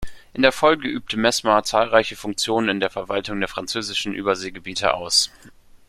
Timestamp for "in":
0.33-0.41, 2.69-2.79